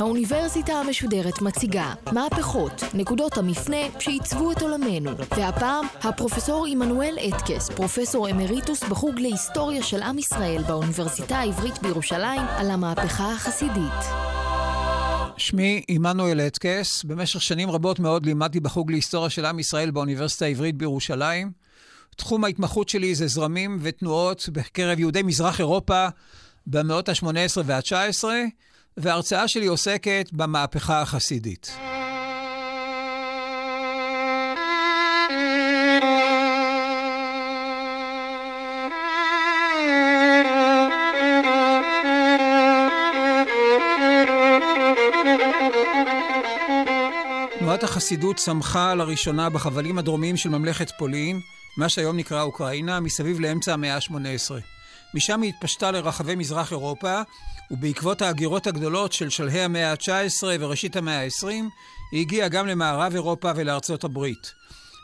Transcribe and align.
האוניברסיטה 0.00 0.72
המשודרת 0.72 1.42
מציגה 1.42 1.94
מהפכות, 2.12 2.82
נקודות 2.94 3.38
המפנה 3.38 3.76
שעיצבו 3.98 4.52
את 4.52 4.62
עולמנו. 4.62 5.10
והפעם, 5.36 5.86
הפרופסור 6.02 6.66
עמנואל 6.66 7.18
אטקס, 7.28 7.70
פרופסור 7.70 8.30
אמריטוס 8.30 8.84
בחוג 8.84 9.18
להיסטוריה 9.18 9.82
של 9.82 10.02
עם 10.02 10.18
ישראל 10.18 10.62
באוניברסיטה 10.68 11.36
העברית 11.36 11.82
בירושלים, 11.82 12.42
על 12.48 12.70
המהפכה 12.70 13.32
החסידית. 13.32 14.04
שמי 15.36 15.82
עמנואל 15.88 16.40
אטקס, 16.40 17.04
במשך 17.04 17.42
שנים 17.42 17.70
רבות 17.70 17.98
מאוד 17.98 18.26
לימדתי 18.26 18.60
בחוג 18.60 18.90
להיסטוריה 18.90 19.30
של 19.30 19.44
עם 19.44 19.58
ישראל 19.58 19.90
באוניברסיטה 19.90 20.44
העברית 20.44 20.74
בירושלים. 20.74 21.63
תחום 22.16 22.44
ההתמחות 22.44 22.88
שלי 22.88 23.14
זה 23.14 23.26
זרמים 23.26 23.78
ותנועות 23.82 24.48
בקרב 24.52 24.98
יהודי 24.98 25.22
מזרח 25.22 25.58
אירופה 25.60 26.06
במאות 26.66 27.08
ה-18 27.08 27.60
וה-19, 27.64 28.24
וההרצאה 28.96 29.48
שלי 29.48 29.66
עוסקת 29.66 30.28
במהפכה 30.32 31.02
החסידית. 31.02 31.76
תנועת 47.58 47.82
החסידות 47.82 48.36
צמחה 48.36 48.94
לראשונה 48.94 49.50
בחבלים 49.50 49.98
הדרומיים 49.98 50.36
של 50.36 50.48
ממלכת 50.48 50.90
פולין, 50.98 51.40
מה 51.76 51.88
שהיום 51.88 52.16
נקרא 52.16 52.42
אוקראינה, 52.42 53.00
מסביב 53.00 53.40
לאמצע 53.40 53.72
המאה 53.72 53.94
ה-18. 53.96 54.14
משם 55.14 55.42
היא 55.42 55.52
התפשטה 55.56 55.90
לרחבי 55.90 56.34
מזרח 56.34 56.72
אירופה, 56.72 57.22
ובעקבות 57.70 58.22
ההגירות 58.22 58.66
הגדולות 58.66 59.12
של 59.12 59.30
שלהי 59.30 59.60
המאה 59.60 59.90
ה-19 59.92 60.44
וראשית 60.60 60.96
המאה 60.96 61.24
ה-20, 61.24 61.46
היא 62.12 62.20
הגיעה 62.20 62.48
גם 62.48 62.66
למערב 62.66 63.12
אירופה 63.14 63.50
ולארצות 63.56 64.04
הברית. 64.04 64.52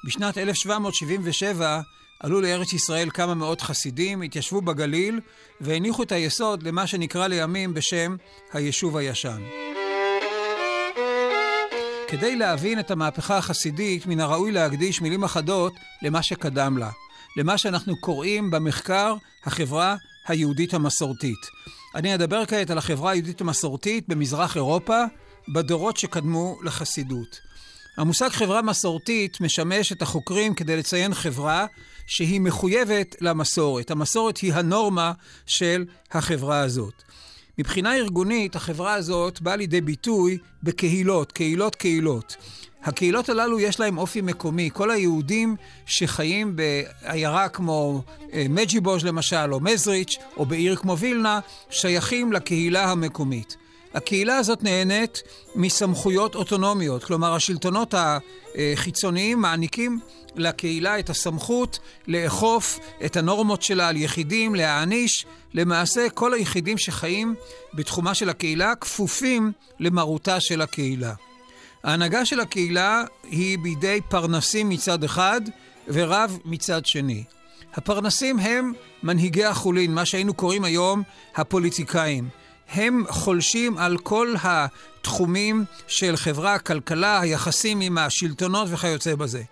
בשנת 0.06 0.38
1777 0.38 1.80
עלו 2.20 2.40
לארץ 2.40 2.72
ישראל 2.72 3.10
כמה 3.10 3.34
מאות 3.34 3.60
חסידים, 3.60 4.22
התיישבו 4.22 4.60
בגליל 4.60 5.20
והניחו 5.60 6.02
את 6.02 6.12
היסוד 6.12 6.62
למה 6.62 6.86
שנקרא 6.86 7.26
לימים 7.26 7.74
בשם 7.74 8.16
היישוב 8.52 8.96
הישן. 8.96 9.69
כדי 12.10 12.36
להבין 12.36 12.78
את 12.78 12.90
המהפכה 12.90 13.38
החסידית, 13.38 14.06
מן 14.06 14.20
הראוי 14.20 14.52
להקדיש 14.52 15.00
מילים 15.00 15.24
אחדות 15.24 15.72
למה 16.02 16.22
שקדם 16.22 16.78
לה, 16.78 16.90
למה 17.36 17.58
שאנחנו 17.58 18.00
קוראים 18.00 18.50
במחקר 18.50 19.14
החברה 19.44 19.96
היהודית 20.28 20.74
המסורתית. 20.74 21.38
אני 21.94 22.14
אדבר 22.14 22.46
כעת 22.46 22.70
על 22.70 22.78
החברה 22.78 23.10
היהודית 23.10 23.40
המסורתית 23.40 24.08
במזרח 24.08 24.56
אירופה, 24.56 25.04
בדורות 25.54 25.96
שקדמו 25.96 26.58
לחסידות. 26.62 27.40
המושג 27.96 28.28
חברה 28.28 28.62
מסורתית 28.62 29.40
משמש 29.40 29.92
את 29.92 30.02
החוקרים 30.02 30.54
כדי 30.54 30.76
לציין 30.76 31.14
חברה 31.14 31.66
שהיא 32.06 32.40
מחויבת 32.40 33.16
למסורת. 33.20 33.90
המסורת 33.90 34.38
היא 34.38 34.54
הנורמה 34.54 35.12
של 35.46 35.84
החברה 36.12 36.60
הזאת. 36.60 37.02
מבחינה 37.60 37.96
ארגונית, 37.96 38.56
החברה 38.56 38.94
הזאת 38.94 39.40
באה 39.40 39.56
לידי 39.56 39.80
ביטוי 39.80 40.38
בקהילות, 40.62 41.32
קהילות 41.32 41.74
קהילות. 41.74 42.36
הקהילות 42.84 43.28
הללו 43.28 43.60
יש 43.60 43.80
להם 43.80 43.98
אופי 43.98 44.20
מקומי. 44.20 44.70
כל 44.72 44.90
היהודים 44.90 45.56
שחיים 45.86 46.56
בעיירה 46.56 47.48
כמו 47.48 48.02
אה, 48.32 48.46
מג'יבוז' 48.48 49.04
למשל, 49.04 49.52
או 49.52 49.60
מזריץ', 49.60 50.16
או 50.36 50.46
בעיר 50.46 50.76
כמו 50.76 50.98
וילנה, 50.98 51.40
שייכים 51.70 52.32
לקהילה 52.32 52.90
המקומית. 52.90 53.56
הקהילה 53.94 54.36
הזאת 54.36 54.62
נהנית 54.62 55.22
מסמכויות 55.54 56.34
אוטונומיות, 56.34 57.04
כלומר 57.04 57.34
השלטונות 57.34 57.94
החיצוניים 57.98 59.40
מעניקים 59.40 60.00
לקהילה 60.36 60.98
את 60.98 61.10
הסמכות 61.10 61.78
לאכוף 62.06 62.78
את 63.04 63.16
הנורמות 63.16 63.62
שלה 63.62 63.88
על 63.88 63.96
יחידים, 63.96 64.54
להעניש. 64.54 65.26
למעשה 65.54 66.10
כל 66.14 66.34
היחידים 66.34 66.78
שחיים 66.78 67.34
בתחומה 67.74 68.14
של 68.14 68.28
הקהילה 68.28 68.74
כפופים 68.74 69.52
למרותה 69.80 70.40
של 70.40 70.60
הקהילה. 70.60 71.14
ההנהגה 71.84 72.26
של 72.26 72.40
הקהילה 72.40 73.04
היא 73.22 73.58
בידי 73.58 74.00
פרנסים 74.08 74.68
מצד 74.68 75.04
אחד 75.04 75.40
ורב 75.88 76.38
מצד 76.44 76.86
שני. 76.86 77.24
הפרנסים 77.74 78.38
הם 78.38 78.72
מנהיגי 79.02 79.44
החולין, 79.44 79.94
מה 79.94 80.04
שהיינו 80.04 80.34
קוראים 80.34 80.64
היום 80.64 81.02
הפוליטיקאים. 81.34 82.28
הם 82.72 83.04
חולשים 83.08 83.78
על 83.78 83.98
כל 83.98 84.34
התחומים 84.42 85.64
של 85.86 86.16
חברה, 86.16 86.58
כלכלה, 86.58 87.20
היחסים 87.20 87.80
עם 87.80 87.98
השלטונות 87.98 88.68
וכיוצא 88.70 89.14
בזה. 89.14 89.42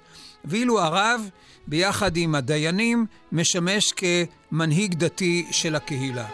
ואילו 0.45 0.81
הרב, 0.81 1.29
ביחד 1.67 2.17
עם 2.17 2.35
הדיינים, 2.35 3.07
משמש 3.33 3.93
כמנהיג 3.93 4.95
דתי 4.95 5.47
של 5.51 5.75
הקהילה. 5.75 6.27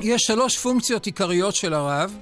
יש 0.00 0.22
שלוש 0.22 0.58
פונקציות 0.58 1.06
עיקריות 1.06 1.54
של 1.54 1.74
הרב. 1.74 2.16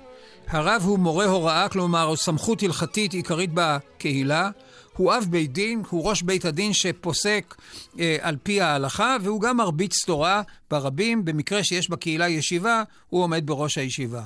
הרב 0.49 0.83
הוא 0.85 0.99
מורה 0.99 1.25
הוראה, 1.25 1.69
כלומר 1.69 2.17
סמכות 2.17 2.63
הלכתית 2.63 3.13
עיקרית 3.13 3.51
בקהילה. 3.55 4.51
הוא 4.97 5.15
אב 5.15 5.27
בית 5.31 5.53
דין, 5.53 5.83
הוא 5.91 6.09
ראש 6.09 6.23
בית 6.23 6.45
הדין 6.45 6.73
שפוסק 6.73 7.55
אה, 8.01 8.17
על 8.21 8.37
פי 8.43 8.61
ההלכה, 8.61 9.17
והוא 9.23 9.41
גם 9.41 9.57
מרביץ 9.57 10.05
תורה 10.05 10.43
ברבים. 10.71 11.25
במקרה 11.25 11.65
שיש 11.65 11.91
בקהילה 11.91 12.29
ישיבה, 12.29 12.83
הוא 13.09 13.23
עומד 13.23 13.47
בראש 13.47 13.79
הישיבה. 13.79 14.25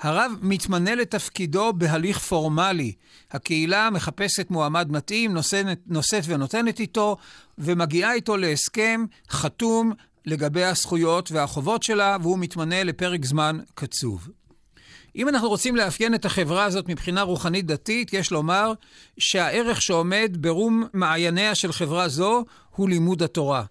הרב 0.00 0.32
מתמנה 0.42 0.94
לתפקידו 0.94 1.72
בהליך 1.72 2.18
פורמלי. 2.18 2.92
הקהילה 3.30 3.90
מחפשת 3.90 4.50
מועמד 4.50 4.90
מתאים, 4.90 5.32
נושאת, 5.34 5.66
נושאת 5.86 6.22
ונותנת 6.26 6.80
איתו, 6.80 7.16
ומגיעה 7.58 8.14
איתו 8.14 8.36
להסכם 8.36 9.04
חתום 9.30 9.92
לגבי 10.26 10.64
הזכויות 10.64 11.32
והחובות 11.32 11.82
שלה, 11.82 12.16
והוא 12.22 12.38
מתמנה 12.38 12.84
לפרק 12.84 13.24
זמן 13.24 13.58
קצוב. 13.74 14.28
אם 15.16 15.28
אנחנו 15.28 15.48
רוצים 15.48 15.76
לאפיין 15.76 16.14
את 16.14 16.24
החברה 16.24 16.64
הזאת 16.64 16.88
מבחינה 16.88 17.22
רוחנית 17.22 17.66
דתית, 17.66 18.12
יש 18.12 18.30
לומר 18.30 18.72
שהערך 19.18 19.82
שעומד 19.82 20.36
ברום 20.40 20.84
מעייניה 20.92 21.54
של 21.54 21.72
חברה 21.72 22.08
זו 22.08 22.44
הוא 22.76 22.88
לימוד 22.88 23.22
התורה. 23.22 23.64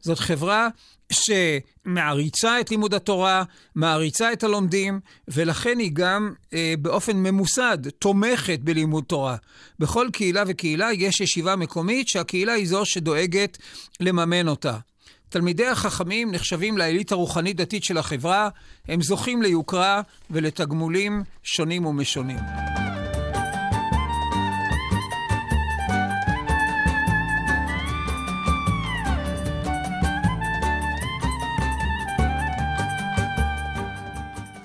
זאת 0.00 0.18
חברה 0.18 0.68
שמעריצה 1.12 2.60
את 2.60 2.70
לימוד 2.70 2.94
התורה, 2.94 3.44
מעריצה 3.74 4.32
את 4.32 4.44
הלומדים, 4.44 5.00
ולכן 5.28 5.78
היא 5.78 5.90
גם 5.92 6.32
אה, 6.54 6.74
באופן 6.78 7.16
ממוסד 7.16 7.88
תומכת 7.98 8.60
בלימוד 8.60 9.04
תורה. 9.04 9.36
בכל 9.78 10.08
קהילה 10.12 10.42
וקהילה 10.46 10.92
יש 10.92 11.20
ישיבה 11.20 11.56
מקומית 11.56 12.08
שהקהילה 12.08 12.52
היא 12.52 12.68
זו 12.68 12.84
שדואגת 12.84 13.58
לממן 14.00 14.48
אותה. 14.48 14.78
תלמידי 15.34 15.66
החכמים 15.66 16.32
נחשבים 16.32 16.78
לעילית 16.78 17.12
הרוחנית-דתית 17.12 17.84
של 17.84 17.98
החברה, 17.98 18.48
הם 18.88 19.02
זוכים 19.02 19.42
ליוקרה 19.42 20.02
ולתגמולים 20.30 21.22
שונים 21.42 21.86
ומשונים. 21.86 22.36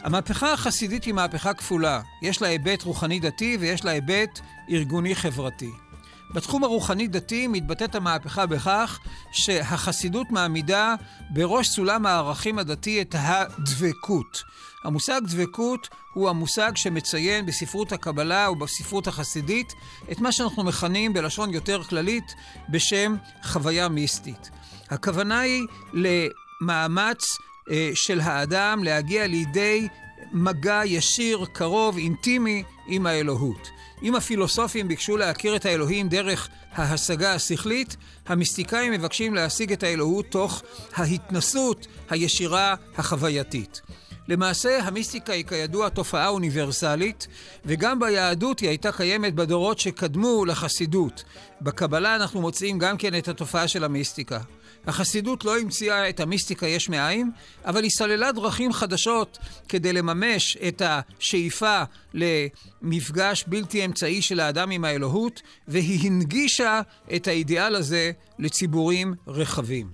המהפכה 0.04 0.54
החסידית 0.54 1.04
היא 1.04 1.14
מהפכה 1.14 1.54
כפולה. 1.54 2.02
יש 2.22 2.42
לה 2.42 2.48
היבט 2.48 2.84
רוחני-דתי 2.84 3.58
ויש 3.60 3.86
לה 3.86 3.92
היבט 3.92 4.40
ארגוני-חברתי. 4.70 5.89
בתחום 6.34 6.64
הרוחני-דתי 6.64 7.48
מתבטאת 7.48 7.96
המהפכה 7.96 8.46
בכך 8.46 9.00
שהחסידות 9.32 10.32
מעמידה 10.32 10.96
בראש 11.30 11.68
סולם 11.68 12.06
הערכים 12.06 12.60
הדתי 12.60 13.02
את 13.02 13.16
הדבקות. 13.18 14.44
המושג 14.84 15.22
דבקות 15.24 15.90
הוא 16.14 16.30
המושג 16.30 16.72
שמציין 16.76 17.46
בספרות 17.46 17.92
הקבלה 17.92 18.52
ובספרות 18.52 19.08
החסידית 19.08 19.74
את 20.12 20.20
מה 20.20 20.32
שאנחנו 20.32 20.64
מכנים 20.64 21.14
בלשון 21.14 21.54
יותר 21.54 21.84
כללית 21.84 22.34
בשם 22.70 23.16
חוויה 23.44 23.90
מיסטית. 23.90 24.50
הכוונה 24.90 25.40
היא 25.40 25.68
למאמץ 25.94 27.26
אה, 27.72 27.92
של 27.94 28.20
האדם 28.22 28.84
להגיע 28.84 29.28
לידי 29.28 29.88
מגע 30.32 30.82
ישיר, 30.86 31.46
קרוב, 31.54 31.98
אינטימי 31.98 32.64
עם 32.88 33.06
האלוהות. 33.06 33.70
אם 34.04 34.16
הפילוסופים 34.16 34.88
ביקשו 34.88 35.18
להכיר 35.18 35.56
את 35.56 35.66
האלוהים 35.66 36.10
דרך 36.10 36.50
ההשגה 36.72 37.34
השכלית, 37.34 37.98
המיסטיקאים 38.28 38.92
מבקשים 38.92 39.34
להשיג 39.34 39.72
את 39.72 39.84
האלוהות 39.84 40.26
תוך 40.30 40.64
ההתנסות 40.96 41.88
הישירה 42.10 42.76
החווייתית. 42.98 43.82
למעשה, 44.30 44.80
המיסטיקה 44.84 45.34
היא 45.34 45.46
כידוע 45.46 45.90
תופעה 45.90 46.28
אוניברסלית, 46.28 47.28
וגם 47.66 48.00
ביהדות 48.00 48.60
היא 48.60 48.70
הייתה 48.70 48.92
קיימת 48.92 49.36
בדורות 49.36 49.80
שקדמו 49.80 50.46
לחסידות. 50.46 51.24
בקבלה 51.62 52.16
אנחנו 52.16 52.42
מוצאים 52.42 52.80
גם 52.80 52.98
כן 52.98 53.18
את 53.18 53.28
התופעה 53.28 53.68
של 53.68 53.84
המיסטיקה. 53.84 54.40
החסידות 54.88 55.46
לא 55.46 55.60
המציאה 55.60 56.10
את 56.10 56.20
המיסטיקה 56.20 56.68
יש 56.68 56.90
מאין, 56.90 57.32
אבל 57.66 57.84
היא 57.84 57.92
סללה 57.92 58.32
דרכים 58.32 58.74
חדשות 58.74 59.38
כדי 59.70 59.94
לממש 59.94 60.58
את 60.68 60.82
השאיפה 60.86 61.84
למפגש 62.14 63.46
בלתי 63.48 63.86
אמצעי 63.86 64.22
של 64.22 64.40
האדם 64.40 64.72
עם 64.72 64.86
האלוהות, 64.86 65.42
והיא 65.68 66.08
הנגישה 66.08 66.82
את 67.16 67.28
האידיאל 67.28 67.76
הזה 67.76 68.12
לציבורים 68.40 69.16
רחבים. 69.28 69.90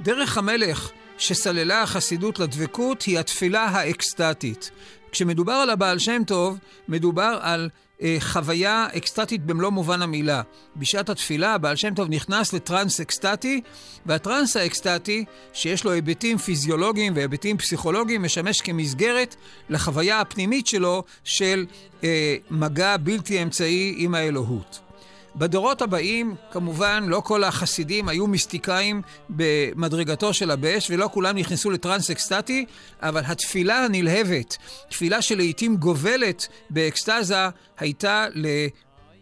דרך 0.00 0.38
המלך 0.38 0.90
שסללה 1.20 1.82
החסידות 1.82 2.38
לדבקות 2.38 3.02
היא 3.02 3.18
התפילה 3.18 3.64
האקסטטית. 3.64 4.70
כשמדובר 5.12 5.52
על 5.52 5.70
הבעל 5.70 5.98
שם 5.98 6.22
טוב, 6.26 6.58
מדובר 6.88 7.38
על 7.40 7.68
אה, 8.02 8.16
חוויה 8.20 8.86
אקסטטית 8.96 9.44
במלוא 9.44 9.70
מובן 9.70 10.02
המילה. 10.02 10.42
בשעת 10.76 11.08
התפילה 11.08 11.54
הבעל 11.54 11.76
שם 11.76 11.94
טוב 11.94 12.08
נכנס 12.08 12.52
לטרנס 12.52 13.00
אקסטטי, 13.00 13.60
והטרנס 14.06 14.56
האקסטטי, 14.56 15.24
שיש 15.52 15.84
לו 15.84 15.90
היבטים 15.92 16.38
פיזיולוגיים 16.38 17.12
והיבטים 17.16 17.58
פסיכולוגיים, 17.58 18.22
משמש 18.22 18.60
כמסגרת 18.60 19.36
לחוויה 19.68 20.20
הפנימית 20.20 20.66
שלו 20.66 21.04
של 21.24 21.66
אה, 22.04 22.36
מגע 22.50 22.96
בלתי 22.96 23.42
אמצעי 23.42 23.94
עם 23.96 24.14
האלוהות. 24.14 24.89
בדורות 25.36 25.82
הבאים, 25.82 26.34
כמובן, 26.50 27.04
לא 27.08 27.20
כל 27.24 27.44
החסידים 27.44 28.08
היו 28.08 28.26
מיסטיקאים 28.26 29.02
במדרגתו 29.28 30.34
של 30.34 30.50
הבש, 30.50 30.90
ולא 30.90 31.08
כולם 31.12 31.38
נכנסו 31.38 31.70
לטרנס 31.70 32.10
אקסטטי, 32.10 32.64
אבל 33.02 33.22
התפילה 33.26 33.84
הנלהבת, 33.84 34.56
תפילה 34.88 35.22
שלעיתים 35.22 35.76
גובלת 35.76 36.48
באקסטזה, 36.70 37.48
הייתה 37.78 38.26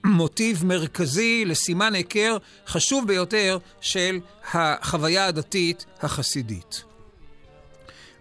למוטיב 0.04 0.64
מרכזי, 0.64 1.44
לסימן 1.44 1.94
היכר 1.94 2.36
חשוב 2.66 3.06
ביותר 3.06 3.58
של 3.80 4.20
החוויה 4.52 5.26
הדתית 5.26 5.86
החסידית. 6.02 6.82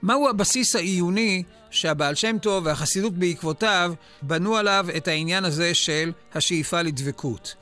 מהו 0.01 0.29
הבסיס 0.29 0.75
העיוני 0.75 1.43
שהבעל 1.71 2.15
שם 2.15 2.37
טוב 2.41 2.65
והחסידות 2.65 3.13
בעקבותיו 3.13 3.93
בנו 4.21 4.57
עליו 4.57 4.87
את 4.97 5.07
העניין 5.07 5.45
הזה 5.45 5.73
של 5.73 6.11
השאיפה 6.33 6.81
לדבקות? 6.81 7.55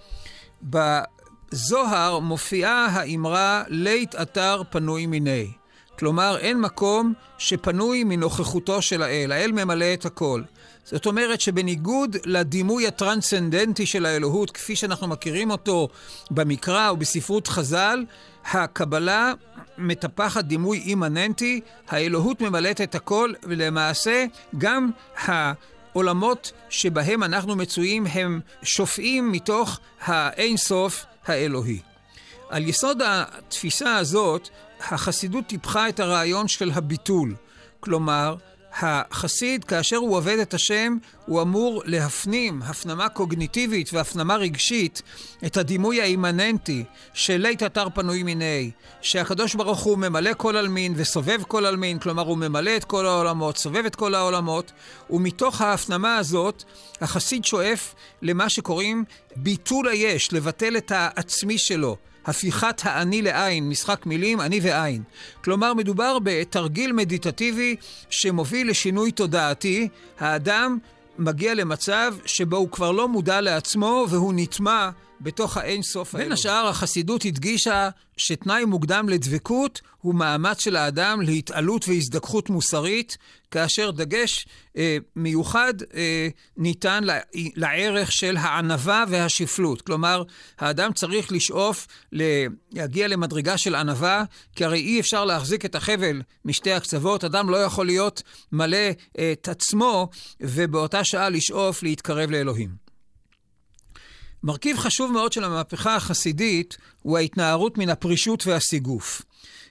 בזוהר 0.63 2.19
מופיעה 2.19 2.86
האמרה 2.86 3.63
לית 3.68 4.16
אתר 4.16 4.62
פנוי 4.69 5.06
מיני. 5.06 5.52
כלומר, 6.00 6.38
אין 6.38 6.62
מקום 6.62 7.13
שפנוי 7.38 8.04
מנוכחותו 8.04 8.81
של 8.81 9.04
האל. 9.04 9.31
האל 9.31 9.52
ממלא 9.52 9.94
את 9.94 10.06
הכל. 10.06 10.42
זאת 10.86 11.06
אומרת 11.06 11.42
שבניגוד 11.42 12.18
לדימוי 12.25 12.88
הטרנסצנדנטי 12.88 13.86
של 13.86 14.06
האלוהות, 14.06 14.52
כפי 14.52 14.75
שאנחנו 14.75 15.07
מכירים 15.07 15.52
אותו 15.52 15.88
במקרא 16.31 16.92
ובספרות 16.92 17.48
חז"ל, 17.48 18.06
הקבלה 18.52 19.34
מטפחת 19.78 20.46
דימוי 20.46 20.78
אימננטי, 20.78 21.62
האלוהות 21.88 22.42
ממלאת 22.42 22.81
את 22.81 22.96
הכל, 22.96 23.34
ולמעשה 23.44 24.25
גם 24.57 24.90
ה... 25.30 25.54
העולמות 25.95 26.51
שבהם 26.69 27.24
אנחנו 27.24 27.56
מצויים 27.56 28.07
הם 28.07 28.39
שופעים 28.63 29.31
מתוך 29.31 29.80
האין 30.01 30.57
סוף 30.57 31.06
האלוהי. 31.25 31.80
על 32.50 32.68
יסוד 32.68 33.01
התפיסה 33.06 33.95
הזאת, 33.95 34.50
החסידות 34.80 35.47
טיפחה 35.47 35.89
את 35.89 36.00
הרעיון 36.00 36.47
של 36.47 36.71
הביטול. 36.71 37.36
כלומר, 37.80 38.36
החסיד, 38.80 39.63
כאשר 39.63 39.98
הוא 39.98 40.18
עובד 40.18 40.39
את 40.39 40.54
השם, 40.54 40.98
הוא 41.25 41.42
אמור 41.42 41.83
להפנים 41.86 42.62
הפנמה 42.62 43.10
קוגניטיבית 43.10 43.94
והפנמה 43.94 44.36
רגשית 44.36 45.01
את 45.45 45.57
הדימוי 45.57 46.01
האימננטי 46.01 46.83
של 47.13 47.38
לית 47.38 47.63
אתר 47.63 47.88
פנוי 47.94 48.24
מיני, 48.24 48.72
שהקדוש 49.01 49.56
ברוך 49.56 49.80
הוא 49.80 49.98
ממלא 49.98 50.31
כל 50.38 50.57
עלמין 50.57 50.94
וסובב 50.95 51.44
כל 51.48 51.66
עלמין, 51.66 52.00
כלומר 52.00 52.24
הוא 52.24 52.38
ממלא 52.38 52.77
את 52.77 52.83
כל 52.83 53.06
העולמות, 53.06 53.57
סובב 53.57 53.86
את 53.86 53.95
כל 53.95 54.16
העולמות, 54.16 54.72
ומתוך 55.10 55.62
ההפנמה 55.62 56.18
הזאת 56.18 56.63
החסיד 57.01 57.45
שואף 57.45 57.95
למה 58.21 58.50
שקוראים 58.50 59.04
ביטול 59.36 59.88
היש, 59.88 60.33
לבטל 60.33 60.78
את 60.78 60.92
העצמי 60.95 61.57
שלו. 61.57 61.98
הפיכת 62.25 62.81
האני 62.83 63.22
לעין, 63.22 63.69
משחק 63.69 64.06
מילים, 64.06 64.42
אני 64.42 64.60
ועין. 64.63 65.04
כלומר, 65.44 65.74
מדובר 65.74 66.18
בתרגיל 66.24 66.92
מדיטטיבי 66.92 67.75
שמוביל 68.10 68.69
לשינוי 68.69 69.12
תודעתי. 69.12 69.88
האדם 70.19 70.77
מגיע 71.19 71.54
למצב 71.54 72.16
שבו 72.25 72.57
הוא 72.57 72.69
כבר 72.72 72.92
לא 72.92 73.07
מודע 73.07 73.42
לעצמו 73.42 74.06
והוא 74.10 74.33
נטמע 74.36 74.89
בתוך 75.21 75.57
האין 75.57 75.81
סוף 75.83 76.15
האלוהי. 76.15 76.29
בין 76.29 76.31
השאר, 76.33 76.67
החסידות 76.67 77.25
הדגישה 77.25 77.89
שתנאי 78.17 78.65
מוקדם 78.65 79.09
לדבקות 79.09 79.81
הוא 80.01 80.15
מאמץ 80.15 80.59
של 80.59 80.75
האדם 80.75 81.21
להתעלות 81.21 81.88
והזדככות 81.88 82.50
מוסרית, 82.50 83.17
כאשר 83.51 83.91
דגש 83.91 84.47
אה, 84.77 84.97
מיוחד 85.15 85.73
אה, 85.94 86.27
ניתן 86.57 87.03
לערך 87.56 88.12
של 88.12 88.38
הענווה 88.38 89.03
והשפלות. 89.09 89.81
כלומר, 89.81 90.23
האדם 90.59 90.94
צריך 90.94 91.31
לשאוף 91.31 91.88
להגיע 92.71 93.07
למדרגה 93.07 93.57
של 93.57 93.75
ענווה, 93.75 94.23
כי 94.56 94.65
הרי 94.65 94.79
אי 94.79 95.00
אפשר 95.00 95.25
להחזיק 95.25 95.65
את 95.65 95.75
החבל 95.75 96.21
משתי 96.45 96.73
הקצוות. 96.73 97.23
אדם 97.23 97.50
לא 97.50 97.57
יכול 97.57 97.85
להיות 97.85 98.23
מלא 98.51 98.77
אה, 99.19 99.31
את 99.31 99.47
עצמו, 99.47 100.09
ובאותה 100.41 101.03
שעה 101.03 101.29
לשאוף 101.29 101.83
להתקרב 101.83 102.31
לאלוהים. 102.31 102.94
מרכיב 104.45 104.77
חשוב 104.77 105.12
מאוד 105.12 105.33
של 105.33 105.44
המהפכה 105.44 105.95
החסידית 105.95 106.77
הוא 107.01 107.18
ההתנערות 107.18 107.77
מן 107.77 107.89
הפרישות 107.89 108.47
והסיגוף. 108.47 109.21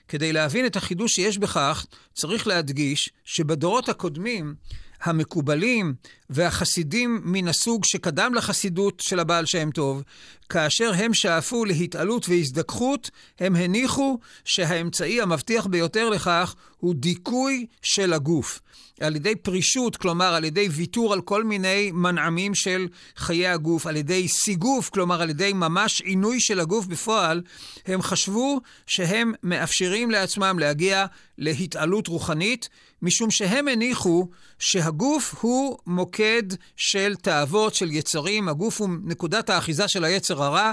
כדי 0.07 0.33
להבין 0.33 0.65
את 0.65 0.75
החידוש 0.75 1.13
שיש 1.13 1.37
בכך, 1.37 1.85
צריך 2.13 2.47
להדגיש 2.47 3.09
שבדורות 3.25 3.89
הקודמים, 3.89 4.55
המקובלים 5.03 5.93
והחסידים 6.29 7.21
מן 7.23 7.47
הסוג 7.47 7.85
שקדם 7.85 8.33
לחסידות 8.33 8.99
של 8.99 9.19
הבעל 9.19 9.45
שם 9.45 9.71
טוב, 9.71 10.03
כאשר 10.49 10.91
הם 10.95 11.13
שאפו 11.13 11.65
להתעלות 11.65 12.29
והזדככות, 12.29 13.11
הם 13.39 13.55
הניחו 13.55 14.19
שהאמצעי 14.45 15.21
המבטיח 15.21 15.65
ביותר 15.65 16.09
לכך 16.09 16.55
הוא 16.85 16.95
דיכוי 16.95 17.65
של 17.81 18.13
הגוף. 18.13 18.61
על 18.99 19.15
ידי 19.15 19.35
פרישות, 19.35 19.97
כלומר 19.97 20.33
על 20.33 20.43
ידי 20.43 20.67
ויתור 20.71 21.13
על 21.13 21.21
כל 21.21 21.43
מיני 21.43 21.91
מנעמים 21.93 22.55
של 22.55 22.87
חיי 23.17 23.47
הגוף, 23.47 23.87
על 23.87 23.95
ידי 23.95 24.27
סיגוף, 24.27 24.89
כלומר 24.89 25.21
על 25.21 25.29
ידי 25.29 25.53
ממש 25.53 26.01
עינוי 26.01 26.39
של 26.39 26.59
הגוף 26.59 26.85
בפועל, 26.85 27.41
הם 27.85 28.01
חשבו 28.01 28.61
שהם 28.87 29.33
מאפשרים 29.43 30.11
לעצמם 30.11 30.59
להגיע 30.59 31.05
להתעלות 31.37 32.07
רוחנית, 32.07 32.69
משום 33.01 33.31
שהם 33.31 33.67
הניחו 33.67 34.27
שהגוף 34.59 35.35
הוא 35.41 35.77
מוקד 35.87 36.43
של 36.75 37.15
תאוות, 37.21 37.75
של 37.75 37.91
יצרים, 37.91 38.49
הגוף 38.49 38.81
הוא 38.81 38.89
נקודת 39.03 39.49
האחיזה 39.49 39.87
של 39.87 40.03
היצר 40.03 40.43
הרע, 40.43 40.71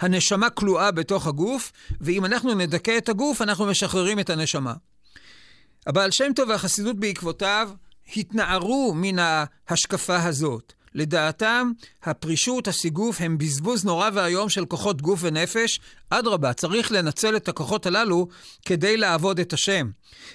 הנשמה 0.00 0.50
כלואה 0.50 0.90
בתוך 0.90 1.26
הגוף, 1.26 1.72
ואם 2.00 2.24
אנחנו 2.24 2.54
נדכא 2.54 2.98
את 2.98 3.08
הגוף, 3.08 3.42
אנחנו 3.42 3.66
משחררים 3.66 4.18
את 4.18 4.30
הנשמה. 4.30 4.72
הבעל 5.88 6.10
שם 6.10 6.32
טוב 6.36 6.48
והחסידות 6.48 6.96
בעקבותיו 6.96 7.70
התנערו 8.16 8.92
מן 8.96 9.16
ההשקפה 9.18 10.22
הזאת. 10.22 10.72
לדעתם, 10.94 11.70
הפרישות, 12.02 12.68
הסיגוף, 12.68 13.20
הם 13.20 13.38
בזבוז 13.38 13.84
נורא 13.84 14.10
ואיום 14.14 14.48
של 14.48 14.64
כוחות 14.64 15.02
גוף 15.02 15.20
ונפש. 15.22 15.80
אדרבה, 16.10 16.52
צריך 16.52 16.92
לנצל 16.92 17.36
את 17.36 17.48
הכוחות 17.48 17.86
הללו 17.86 18.28
כדי 18.66 18.96
לעבוד 18.96 19.40
את 19.40 19.52
השם. 19.52 19.90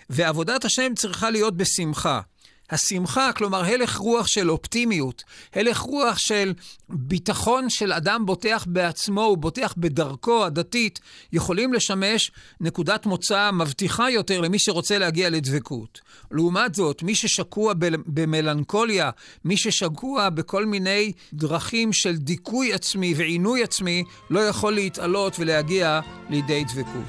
ועבודת 0.09 0.65
השם 0.65 0.91
צריכה 0.95 1.29
להיות 1.29 1.57
בשמחה. 1.57 2.21
השמחה, 2.69 3.31
כלומר 3.33 3.63
הלך 3.63 3.97
רוח 3.97 4.27
של 4.27 4.51
אופטימיות, 4.51 5.23
הלך 5.55 5.79
רוח 5.79 6.17
של 6.17 6.53
ביטחון 6.89 7.69
של 7.69 7.93
אדם 7.93 8.25
בוטח 8.25 8.65
בעצמו, 8.67 9.23
הוא 9.23 9.37
בוטח 9.37 9.73
בדרכו 9.77 10.45
הדתית, 10.45 10.99
יכולים 11.33 11.73
לשמש 11.73 12.31
נקודת 12.61 13.05
מוצא 13.05 13.51
מבטיחה 13.51 14.09
יותר 14.09 14.41
למי 14.41 14.59
שרוצה 14.59 14.97
להגיע 14.97 15.29
לדבקות. 15.29 16.01
לעומת 16.31 16.75
זאת, 16.75 17.03
מי 17.03 17.15
ששקוע 17.15 17.73
במלנכוליה, 18.05 19.09
מי 19.45 19.57
ששקוע 19.57 20.29
בכל 20.29 20.65
מיני 20.65 21.11
דרכים 21.33 21.93
של 21.93 22.15
דיכוי 22.15 22.73
עצמי 22.73 23.13
ועינוי 23.17 23.63
עצמי, 23.63 24.03
לא 24.29 24.39
יכול 24.39 24.73
להתעלות 24.73 25.35
ולהגיע 25.39 25.99
לידי 26.29 26.63
דבקות. 26.63 27.03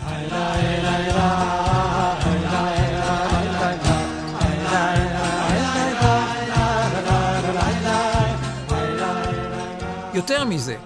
יותר 10.30 10.44
מזה, 10.44 10.76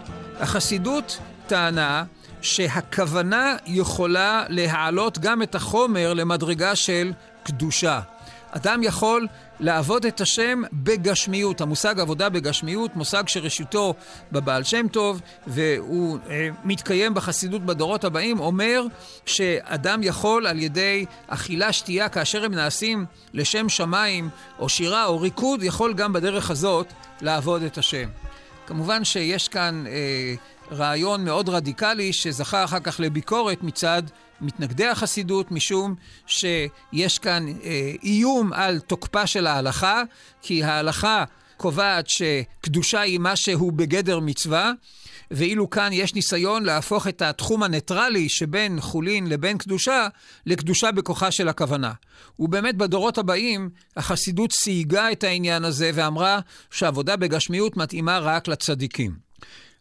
החסידות 0.41 1.19
טענה 1.47 2.05
שהכוונה 2.43 3.57
יכולה 3.67 4.45
להעלות 4.49 5.19
גם 5.19 5.43
את 5.43 5.55
החומר 5.55 6.15
למדרגה 6.15 6.77
של 6.77 7.13
קדושה. 7.43 8.01
אדם 8.51 8.83
יכול 8.83 9.27
לעבוד 9.61 10.07
את 10.07 10.21
השם 10.21 10.63
בגשמיות. 10.73 11.61
המושג 11.61 12.01
עבודה 12.01 12.29
בגשמיות, 12.29 12.97
מושג 12.97 13.29
שראשיתו 13.29 13.95
בבעל 14.33 14.65
שם 14.65 14.89
טוב, 14.89 15.21
והוא 15.47 16.19
אה, 16.31 16.49
מתקיים 16.65 17.15
בחסידות 17.15 17.63
בדורות 17.63 18.05
הבאים, 18.05 18.41
אומר 18.41 18.83
שאדם 19.27 20.01
יכול 20.03 20.47
על 20.47 20.59
ידי 20.59 21.05
אכילה, 21.29 21.73
שתייה, 21.73 22.09
כאשר 22.09 22.45
הם 22.45 22.55
נעשים 22.55 23.05
לשם 23.35 23.69
שמיים, 23.69 24.29
או 24.59 24.69
שירה, 24.69 25.05
או 25.05 25.21
ריקוד, 25.21 25.63
יכול 25.63 25.95
גם 25.95 26.13
בדרך 26.13 26.51
הזאת 26.51 26.87
לעבוד 27.21 27.63
את 27.63 27.79
השם. 27.79 28.09
כמובן 28.69 29.05
שיש 29.05 29.49
כאן 29.49 29.85
אה, 29.87 30.35
רעיון 30.71 31.25
מאוד 31.25 31.49
רדיקלי 31.49 32.13
שזכה 32.13 32.65
אחר 32.65 32.81
כך 32.81 33.01
לביקורת 33.01 33.63
מצד 33.63 34.03
מתנגדי 34.41 34.87
החסידות, 34.87 35.51
משום 35.51 35.95
שיש 36.27 37.19
כאן 37.19 37.47
אה, 37.49 37.93
איום 38.03 38.53
על 38.53 38.81
תוקפה 38.81 39.27
של 39.27 39.47
ההלכה, 39.47 40.03
כי 40.43 40.65
ההלכה 40.65 41.25
קובעת 41.57 42.07
שקדושה 42.09 43.01
היא 43.01 43.19
מה 43.19 43.37
שהוא 43.37 43.73
בגדר 43.73 44.21
מצווה, 44.21 44.73
ואילו 45.31 45.71
כאן 45.71 45.91
יש 45.93 46.15
ניסיון 46.15 46.63
להפוך 46.63 47.09
את 47.09 47.23
התחום 47.23 47.63
הניטרלי 47.63 48.29
שבין 48.29 48.81
חולין 48.81 49.27
לבין 49.27 49.59
קדושה, 49.59 50.09
לקדושה 50.47 50.93
בכוחה 50.93 51.31
של 51.31 51.49
הכוונה. 51.49 51.93
ובאמת 52.39 52.77
בדורות 52.77 53.19
הבאים 53.19 53.71
החסידות 53.97 54.53
סייגה 54.53 55.13
את 55.13 55.25
העניין 55.25 55.65
הזה 55.65 55.91
ואמרה 55.95 56.41
שעבודה 56.71 57.17
בגשמיות 57.17 57.77
מתאימה 57.77 58.19
רק 58.19 58.49
לצדיקים. 58.49 59.29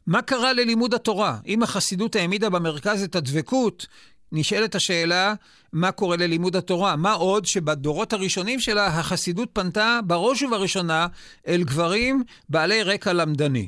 מה 0.08 0.22
קרה 0.22 0.54
ללימוד 0.54 0.94
התורה? 0.94 1.38
אם 1.48 1.63
החסידות 1.63 2.16
העמידה 2.16 2.50
במרכז 2.50 3.04
את 3.04 3.16
הדבקות, 3.16 3.88
נשאלת 4.32 4.75
השאלה, 4.75 5.34
מה 5.74 5.92
קורה 5.92 6.18
ללימוד 6.18 6.56
התורה? 6.56 6.96
מה 6.96 7.13
עוד 7.13 7.46
שבדורות 7.46 8.13
הראשונים 8.13 8.60
שלה 8.60 8.88
החסידות 8.88 9.50
פנתה 9.54 10.00
בראש 10.06 10.44
ובראשונה 10.44 11.08
אל 11.48 11.63
גברים 11.63 12.24
בעלי 12.50 12.84
רקע 12.84 13.13
למדני. 13.13 13.68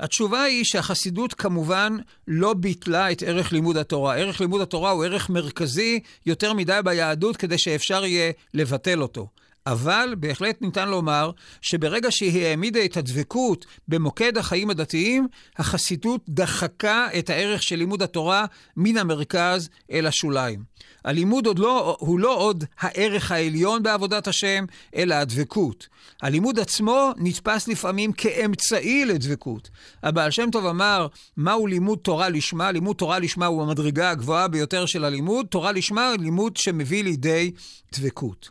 התשובה 0.00 0.42
היא 0.42 0.64
שהחסידות 0.64 1.34
כמובן 1.34 1.96
לא 2.28 2.54
ביטלה 2.54 3.12
את 3.12 3.22
ערך 3.22 3.52
לימוד 3.52 3.76
התורה. 3.76 4.16
ערך 4.16 4.40
לימוד 4.40 4.60
התורה 4.60 4.90
הוא 4.90 5.04
ערך 5.04 5.30
מרכזי 5.30 6.00
יותר 6.26 6.52
מדי 6.52 6.80
ביהדות 6.84 7.36
כדי 7.36 7.58
שאפשר 7.58 8.04
יהיה 8.04 8.32
לבטל 8.54 9.02
אותו. 9.02 9.28
אבל 9.66 10.14
בהחלט 10.18 10.62
ניתן 10.62 10.88
לומר 10.88 11.30
שברגע 11.60 12.10
שהיא 12.10 12.44
העמידה 12.46 12.84
את 12.84 12.96
הדבקות 12.96 13.66
במוקד 13.88 14.38
החיים 14.38 14.70
הדתיים, 14.70 15.28
החסידות 15.56 16.20
דחקה 16.28 17.08
את 17.18 17.30
הערך 17.30 17.62
של 17.62 17.76
לימוד 17.76 18.02
התורה 18.02 18.46
מן 18.76 18.98
המרכז 18.98 19.68
אל 19.90 20.06
השוליים. 20.06 20.74
הלימוד 21.04 21.46
עוד 21.46 21.58
לא, 21.58 21.96
הוא 22.00 22.18
לא 22.18 22.36
עוד 22.36 22.64
הערך 22.78 23.32
העליון 23.32 23.82
בעבודת 23.82 24.28
השם, 24.28 24.64
אלא 24.96 25.14
הדבקות. 25.14 25.88
הלימוד 26.22 26.58
עצמו 26.58 27.12
נתפס 27.16 27.68
לפעמים 27.68 28.12
כאמצעי 28.12 29.04
לדבקות. 29.04 29.70
הבעל 30.02 30.30
שם 30.30 30.50
טוב 30.52 30.66
אמר, 30.66 31.06
מהו 31.36 31.66
לימוד 31.66 31.98
תורה 31.98 32.28
לשמה? 32.28 32.72
לימוד 32.72 32.96
תורה 32.96 33.18
לשמה 33.18 33.46
הוא 33.46 33.62
המדרגה 33.62 34.10
הגבוהה 34.10 34.48
ביותר 34.48 34.86
של 34.86 35.04
הלימוד. 35.04 35.46
תורה 35.46 35.72
לשמה, 35.72 36.12
לימוד 36.20 36.56
שמביא 36.56 37.04
לידי 37.04 37.50
דבקות. 37.92 38.50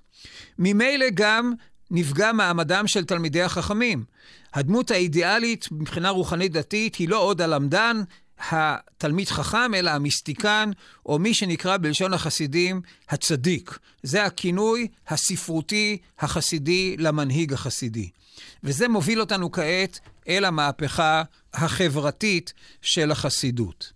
ממילא 0.59 1.05
גם 1.13 1.53
נפגע 1.91 2.31
מעמדם 2.31 2.87
של 2.87 3.05
תלמידי 3.05 3.41
החכמים. 3.41 4.03
הדמות 4.53 4.91
האידיאלית 4.91 5.67
מבחינה 5.71 6.09
רוחנית 6.09 6.51
דתית 6.51 6.95
היא 6.95 7.09
לא 7.09 7.19
עוד 7.19 7.41
הלמדן, 7.41 8.01
התלמיד 8.51 9.27
חכם, 9.27 9.73
אלא 9.73 9.89
המיסטיקן, 9.89 10.71
או 11.05 11.19
מי 11.19 11.33
שנקרא 11.33 11.77
בלשון 11.77 12.13
החסידים 12.13 12.81
הצדיק. 13.09 13.79
זה 14.03 14.25
הכינוי 14.25 14.87
הספרותי 15.07 15.97
החסידי 16.19 16.95
למנהיג 16.97 17.53
החסידי. 17.53 18.09
וזה 18.63 18.87
מוביל 18.87 19.21
אותנו 19.21 19.51
כעת 19.51 19.99
אל 20.27 20.45
המהפכה 20.45 21.23
החברתית 21.53 22.53
של 22.81 23.11
החסידות. 23.11 23.93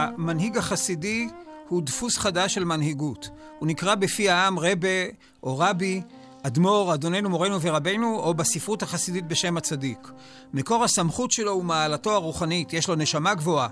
המנהיג 0.00 0.56
החסידי 0.56 1.28
הוא 1.68 1.82
דפוס 1.82 2.18
חדש 2.18 2.54
של 2.54 2.64
מנהיגות. 2.64 3.28
הוא 3.58 3.66
נקרא 3.68 3.94
בפי 3.94 4.30
העם 4.30 4.58
רבה 4.58 5.04
או 5.42 5.58
רבי, 5.58 6.02
אדמו"ר, 6.42 6.94
אדוננו, 6.94 7.30
מורנו 7.30 7.60
ורבנו, 7.60 8.18
או 8.18 8.34
בספרות 8.34 8.82
החסידית 8.82 9.26
בשם 9.26 9.56
הצדיק. 9.56 10.08
מקור 10.54 10.84
הסמכות 10.84 11.30
שלו 11.30 11.52
הוא 11.52 11.64
מעלתו 11.64 12.12
הרוחנית, 12.14 12.72
יש 12.72 12.88
לו 12.88 12.94
נשמה 12.94 13.34
גבוהה. 13.34 13.68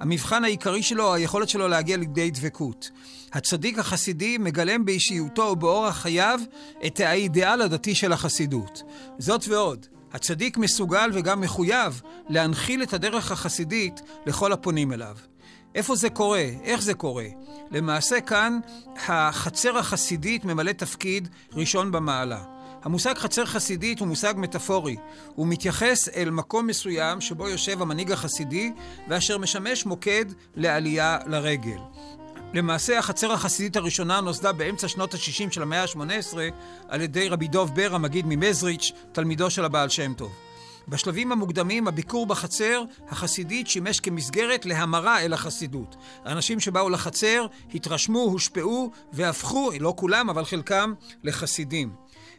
המבחן 0.00 0.44
העיקרי 0.44 0.82
שלו 0.82 1.14
היכולת 1.14 1.48
שלו 1.48 1.68
להגיע 1.68 1.96
לידי 1.96 2.30
דבקות. 2.30 2.90
הצדיק 3.32 3.78
החסידי 3.78 4.38
מגלם 4.38 4.84
באישיותו 4.84 5.42
ובאורח 5.42 5.96
חייו 5.96 6.40
את 6.86 7.00
האידיאל 7.00 7.62
הדתי 7.62 7.94
של 7.94 8.12
החסידות. 8.12 8.82
זאת 9.18 9.48
ועוד, 9.48 9.86
הצדיק 10.12 10.58
מסוגל 10.58 11.10
וגם 11.14 11.40
מחויב 11.40 12.02
להנחיל 12.28 12.82
את 12.82 12.92
הדרך 12.92 13.32
החסידית 13.32 14.00
לכל 14.26 14.52
הפונים 14.52 14.92
אליו. 14.92 15.16
איפה 15.74 15.96
זה 15.96 16.10
קורה? 16.10 16.44
איך 16.62 16.82
זה 16.82 16.94
קורה? 16.94 17.26
למעשה 17.70 18.20
כאן 18.20 18.58
החצר 19.08 19.78
החסידית 19.78 20.44
ממלא 20.44 20.72
תפקיד 20.72 21.28
ראשון 21.52 21.92
במעלה. 21.92 22.42
המושג 22.82 23.18
חצר 23.18 23.46
חסידית 23.46 24.00
הוא 24.00 24.08
מושג 24.08 24.34
מטאפורי. 24.36 24.96
הוא 25.34 25.46
מתייחס 25.46 26.08
אל 26.08 26.30
מקום 26.30 26.66
מסוים 26.66 27.20
שבו 27.20 27.48
יושב 27.48 27.82
המנהיג 27.82 28.12
החסידי 28.12 28.72
ואשר 29.08 29.38
משמש 29.38 29.86
מוקד 29.86 30.24
לעלייה 30.56 31.18
לרגל. 31.26 31.78
למעשה 32.54 32.98
החצר 32.98 33.32
החסידית 33.32 33.76
הראשונה 33.76 34.20
נוסדה 34.20 34.52
באמצע 34.52 34.88
שנות 34.88 35.14
ה-60 35.14 35.50
של 35.50 35.62
המאה 35.62 35.82
ה-18 35.82 36.36
על 36.88 37.00
ידי 37.00 37.28
רבי 37.28 37.48
דוב 37.48 37.74
בר, 37.74 37.94
המגיד 37.94 38.24
ממזריץ', 38.28 38.92
תלמידו 39.12 39.50
של 39.50 39.64
הבעל 39.64 39.88
שם 39.88 40.14
טוב. 40.14 40.49
בשלבים 40.88 41.32
המוקדמים 41.32 41.88
הביקור 41.88 42.26
בחצר 42.26 42.82
החסידית 43.08 43.66
שימש 43.66 44.00
כמסגרת 44.00 44.66
להמרה 44.66 45.20
אל 45.20 45.32
החסידות. 45.32 45.96
האנשים 46.24 46.60
שבאו 46.60 46.90
לחצר 46.90 47.46
התרשמו, 47.74 48.18
הושפעו 48.18 48.90
והפכו, 49.12 49.70
לא 49.80 49.94
כולם 49.96 50.30
אבל 50.30 50.44
חלקם, 50.44 50.92
לחסידים. 51.24 51.92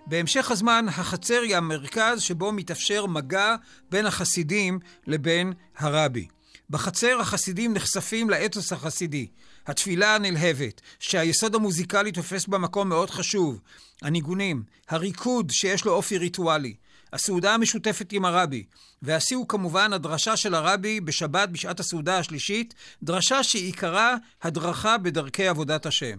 בהמשך 0.06 0.52
הזמן 0.52 0.86
החצר 0.88 1.42
היא 1.42 1.56
המרכז 1.56 2.22
שבו 2.22 2.52
מתאפשר 2.52 3.06
מגע 3.06 3.56
בין 3.90 4.06
החסידים 4.06 4.80
לבין 5.08 5.54
הרבי. 5.78 6.28
בחצר 6.70 7.20
החסידים 7.20 7.74
נחשפים 7.74 8.30
לאתוס 8.30 8.74
החסידי, 8.74 9.28
התפילה 9.68 10.16
הנלהבת, 10.16 10.82
שהיסוד 11.00 11.56
המוזיקלי 11.56 12.12
תופס 12.12 12.48
בה 12.48 12.58
מקום 12.58 12.90
מאוד 12.90 13.10
חשוב, 13.10 13.62
הניגונים, 14.02 14.64
הריקוד 14.90 15.50
שיש 15.50 15.86
לו 15.86 15.92
אופי 15.92 16.18
ריטואלי, 16.18 16.76
הסעודה 17.14 17.54
המשותפת 17.54 18.12
עם 18.12 18.26
הרבי, 18.26 18.64
והשיא 19.02 19.38
הוא 19.38 19.48
כמובן 19.48 19.94
הדרשה 19.94 20.38
של 20.38 20.54
הרבי 20.54 21.00
בשבת 21.00 21.50
בשעת 21.50 21.80
הסעודה 21.80 22.18
השלישית, 22.18 22.74
דרשה 23.04 23.44
שעיקרה 23.44 24.16
הדרכה 24.42 24.98
בדרכי 24.98 25.48
עבודת 25.48 25.86
השם. 25.86 26.18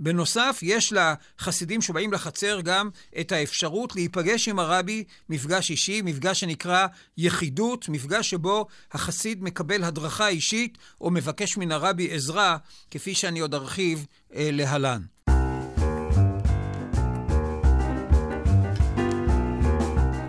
בנוסף, 0.00 0.58
יש 0.62 0.92
לחסידים 0.92 1.82
שבאים 1.82 2.12
לחצר 2.12 2.60
גם 2.60 2.90
את 3.20 3.32
האפשרות 3.32 3.94
להיפגש 3.94 4.48
עם 4.48 4.58
הרבי 4.58 5.04
מפגש 5.28 5.70
אישי, 5.70 6.02
מפגש 6.02 6.40
שנקרא 6.40 6.86
יחידות, 7.16 7.88
מפגש 7.88 8.30
שבו 8.30 8.66
החסיד 8.92 9.42
מקבל 9.42 9.84
הדרכה 9.84 10.28
אישית 10.28 10.78
או 11.00 11.10
מבקש 11.10 11.56
מן 11.56 11.72
הרבי 11.72 12.14
עזרה, 12.14 12.56
כפי 12.90 13.14
שאני 13.14 13.40
עוד 13.40 13.54
ארחיב 13.54 14.06
אה, 14.34 14.48
להלן. 14.52 15.02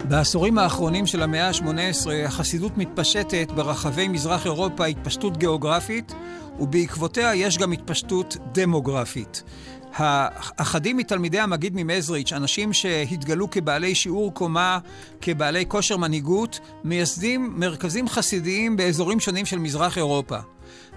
בעשורים 0.08 0.58
האחרונים 0.58 1.08
של 1.08 1.22
המאה 1.22 1.48
ה-18 1.48 2.10
החסידות 2.28 2.78
מתפשטת 2.78 3.52
ברחבי 3.52 4.08
מזרח 4.08 4.46
אירופה 4.46 4.86
התפשטות 4.86 5.38
גיאוגרפית 5.38 6.14
ובעקבותיה 6.60 7.36
יש 7.36 7.58
גם 7.58 7.72
התפשטות 7.72 8.38
דמוגרפית. 8.52 9.44
האחדים 9.96 10.98
מתלמידי 10.98 11.40
המגיד 11.40 11.74
ממזריץ', 11.76 12.34
אנשים 12.34 12.74
שהתגלו 12.74 13.50
כבעלי 13.50 13.96
שיעור 13.96 14.34
קומה, 14.34 14.80
כבעלי 15.22 15.66
כושר 15.68 15.98
מנהיגות, 15.98 16.60
מייסדים 16.84 17.54
מרכזים 17.56 18.08
חסידיים 18.08 18.78
באזורים 18.78 19.20
שונים 19.20 19.46
של 19.46 19.60
מזרח 19.60 19.98
אירופה. 19.98 20.38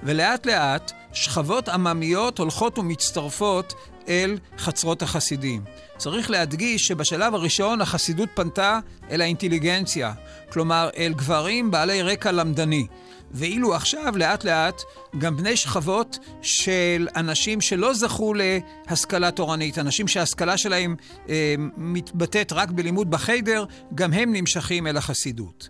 ולאט 0.02 0.46
לאט 0.46 0.92
שכבות 1.12 1.68
עממיות 1.68 2.38
הולכות 2.38 2.78
ומצטרפות 2.78 3.74
אל 4.08 4.38
חצרות 4.58 5.02
החסידים. 5.02 5.64
צריך 5.96 6.30
להדגיש 6.30 6.86
שבשלב 6.86 7.34
הראשון 7.34 7.80
החסידות 7.80 8.28
פנתה 8.34 8.78
אל 9.10 9.20
האינטליגנציה, 9.20 10.12
כלומר 10.52 10.90
אל 10.96 11.12
גברים 11.16 11.70
בעלי 11.70 12.02
רקע 12.02 12.32
למדני. 12.32 12.86
ואילו 13.30 13.74
עכשיו, 13.74 14.16
לאט 14.16 14.44
לאט, 14.44 14.82
גם 15.18 15.36
בני 15.36 15.56
שכבות 15.56 16.18
של 16.42 17.08
אנשים 17.16 17.60
שלא 17.60 17.94
זכו 17.94 18.34
להשכלה 18.34 19.30
תורנית, 19.30 19.78
אנשים 19.78 20.08
שההשכלה 20.08 20.56
שלהם 20.56 20.96
אה, 21.28 21.54
מתבטאת 21.76 22.52
רק 22.52 22.70
בלימוד 22.70 23.10
בחיידר, 23.10 23.64
גם 23.94 24.12
הם 24.12 24.32
נמשכים 24.32 24.86
אל 24.86 24.96
החסידות. 24.96 25.68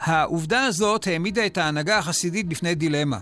העובדה 0.00 0.64
הזאת 0.64 1.06
העמידה 1.06 1.46
את 1.46 1.58
ההנהגה 1.58 1.98
החסידית 1.98 2.48
בפני 2.48 2.74
דילמה. 2.74 3.18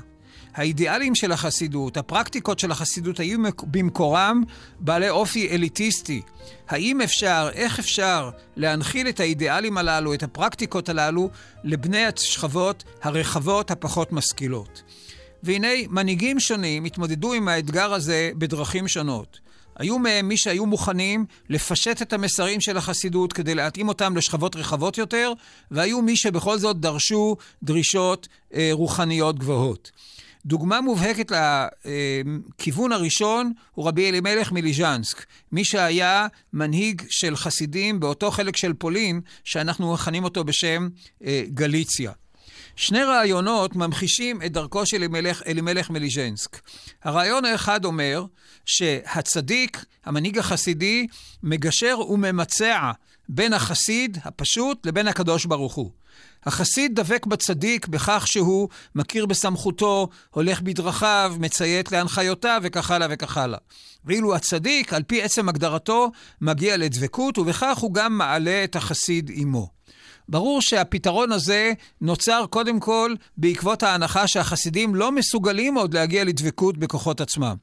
האידיאלים 0.56 1.14
של 1.14 1.32
החסידות, 1.32 1.96
הפרקטיקות 1.96 2.58
של 2.58 2.70
החסידות, 2.70 3.20
היו 3.20 3.38
במקורם 3.62 4.42
בעלי 4.80 5.10
אופי 5.10 5.48
אליטיסטי. 5.48 6.22
האם 6.68 7.00
אפשר, 7.00 7.48
איך 7.52 7.78
אפשר 7.78 8.30
להנחיל 8.56 9.08
את 9.08 9.20
האידיאלים 9.20 9.78
הללו, 9.78 10.14
את 10.14 10.22
הפרקטיקות 10.22 10.88
הללו, 10.88 11.30
לבני 11.64 12.06
השכבות 12.06 12.84
הרחבות 13.02 13.70
הפחות 13.70 14.12
משכילות? 14.12 14.82
והנה, 15.42 15.68
מנהיגים 15.90 16.40
שונים 16.40 16.84
התמודדו 16.84 17.32
עם 17.32 17.48
האתגר 17.48 17.92
הזה 17.92 18.30
בדרכים 18.38 18.88
שונות. 18.88 19.40
היו 19.78 19.98
מהם 19.98 20.28
מי 20.28 20.36
שהיו 20.36 20.66
מוכנים 20.66 21.26
לפשט 21.48 22.02
את 22.02 22.12
המסרים 22.12 22.60
של 22.60 22.76
החסידות 22.76 23.32
כדי 23.32 23.54
להתאים 23.54 23.88
אותם 23.88 24.16
לשכבות 24.16 24.56
רחבות 24.56 24.98
יותר, 24.98 25.32
והיו 25.70 26.02
מי 26.02 26.16
שבכל 26.16 26.58
זאת 26.58 26.80
דרשו 26.80 27.36
דרישות 27.62 28.28
אה, 28.54 28.68
רוחניות 28.72 29.38
גבוהות. 29.38 29.90
דוגמה 30.46 30.80
מובהקת 30.80 31.32
לכיוון 31.32 32.92
הראשון 32.92 33.52
הוא 33.74 33.88
רבי 33.88 34.08
אלימלך 34.08 34.52
מליז'נסק, 34.52 35.26
מי 35.52 35.64
שהיה 35.64 36.26
מנהיג 36.52 37.02
של 37.08 37.36
חסידים 37.36 38.00
באותו 38.00 38.30
חלק 38.30 38.56
של 38.56 38.72
פולין, 38.72 39.20
שאנחנו 39.44 39.92
מכנים 39.92 40.24
אותו 40.24 40.44
בשם 40.44 40.88
אה, 41.24 41.42
גליציה. 41.48 42.12
שני 42.76 43.04
רעיונות 43.04 43.76
ממחישים 43.76 44.42
את 44.42 44.52
דרכו 44.52 44.86
של 44.86 44.96
אלימלך, 44.96 45.42
אלימלך 45.46 45.90
מליז'נסק. 45.90 46.60
הרעיון 47.04 47.44
האחד 47.44 47.84
אומר 47.84 48.24
שהצדיק, 48.66 49.84
המנהיג 50.04 50.38
החסידי, 50.38 51.06
מגשר 51.42 51.98
וממצע 52.10 52.90
בין 53.28 53.52
החסיד 53.52 54.18
הפשוט 54.24 54.86
לבין 54.86 55.08
הקדוש 55.08 55.44
ברוך 55.44 55.74
הוא. 55.74 55.90
החסיד 56.46 57.00
דבק 57.00 57.26
בצדיק 57.26 57.88
בכך 57.88 58.26
שהוא 58.26 58.68
מכיר 58.94 59.26
בסמכותו, 59.26 60.08
הולך 60.30 60.60
בדרכיו, 60.60 61.34
מציית 61.38 61.92
להנחיותיו 61.92 62.60
וכך 62.64 62.90
הלאה 62.90 63.08
וכך 63.10 63.36
הלאה. 63.36 63.58
ואילו 64.04 64.34
הצדיק, 64.34 64.92
על 64.92 65.02
פי 65.02 65.22
עצם 65.22 65.48
הגדרתו, 65.48 66.10
מגיע 66.40 66.76
לדבקות, 66.76 67.38
ובכך 67.38 67.78
הוא 67.78 67.94
גם 67.94 68.18
מעלה 68.18 68.64
את 68.64 68.76
החסיד 68.76 69.30
עמו. 69.34 69.75
ברור 70.28 70.62
שהפתרון 70.62 71.32
הזה 71.32 71.72
נוצר 72.00 72.44
קודם 72.50 72.80
כל 72.80 73.14
בעקבות 73.36 73.82
ההנחה 73.82 74.26
שהחסידים 74.26 74.94
לא 74.94 75.12
מסוגלים 75.12 75.74
עוד 75.74 75.94
להגיע 75.94 76.24
לדבקות 76.24 76.78
בכוחות 76.78 77.20
עצמם. 77.20 77.54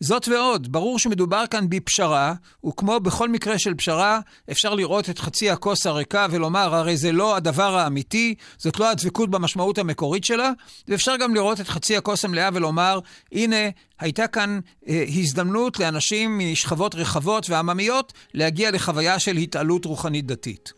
זאת 0.00 0.28
ועוד, 0.28 0.72
ברור 0.72 0.98
שמדובר 0.98 1.44
כאן 1.50 1.68
בפשרה, 1.68 2.34
וכמו 2.66 3.00
בכל 3.00 3.28
מקרה 3.28 3.58
של 3.58 3.74
פשרה, 3.74 4.20
אפשר 4.50 4.74
לראות 4.74 5.10
את 5.10 5.18
חצי 5.18 5.50
הכוס 5.50 5.86
הריקה 5.86 6.26
ולומר, 6.30 6.74
הרי 6.74 6.96
זה 6.96 7.12
לא 7.12 7.36
הדבר 7.36 7.76
האמיתי, 7.76 8.34
זאת 8.58 8.80
לא 8.80 8.90
הדבקות 8.90 9.30
במשמעות 9.30 9.78
המקורית 9.78 10.24
שלה, 10.24 10.52
ואפשר 10.88 11.16
גם 11.16 11.34
לראות 11.34 11.60
את 11.60 11.68
חצי 11.68 11.96
הכוס 11.96 12.24
המלאה 12.24 12.48
ולומר, 12.52 13.00
הנה, 13.32 13.56
הייתה 14.00 14.26
כאן 14.26 14.60
אה, 14.88 15.04
הזדמנות 15.08 15.80
לאנשים 15.80 16.38
משכבות 16.52 16.94
רחבות 16.94 17.50
ועממיות 17.50 18.12
להגיע 18.34 18.70
לחוויה 18.70 19.18
של 19.18 19.36
התעלות 19.36 19.84
רוחנית 19.84 20.26
דתית. 20.26 20.75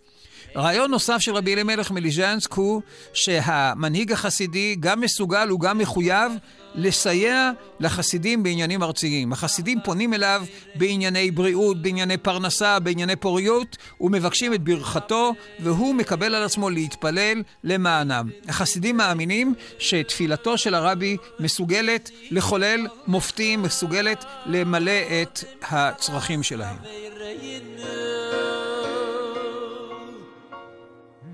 רעיון 0.57 0.91
נוסף 0.91 1.19
של 1.19 1.35
רבי 1.35 1.55
אלימלך 1.55 1.91
מליז'נסק 1.91 2.53
הוא 2.53 2.83
שהמנהיג 3.13 4.13
החסידי 4.13 4.77
גם 4.81 5.01
מסוגל 5.01 5.53
וגם 5.53 5.79
מחויב 5.79 6.33
לסייע 6.75 7.51
לחסידים 7.81 8.43
בעניינים 8.43 8.83
ארציים. 8.83 9.33
החסידים 9.33 9.79
פונים 9.85 10.15
אליו 10.15 10.45
בענייני 10.75 11.31
בריאות, 11.31 11.83
בענייני 11.83 12.17
פרנסה, 12.17 12.79
בענייני 12.79 13.17
פוריות, 13.17 13.77
ומבקשים 14.01 14.55
את 14.55 14.61
ברכתו, 14.61 15.33
והוא 15.61 15.95
מקבל 15.95 16.35
על 16.35 16.43
עצמו 16.43 16.71
להתפלל 16.71 17.43
למענם. 17.65 18.31
החסידים 18.49 18.97
מאמינים 18.97 19.55
שתפילתו 19.79 20.59
של 20.59 20.75
הרבי 20.75 21.17
מסוגלת 21.41 22.11
לחולל 22.31 22.87
מופתים, 23.07 23.63
מסוגלת 23.63 24.25
למלא 24.47 24.93
את 25.23 25.45
הצרכים 25.63 26.43
שלהם. 26.43 26.77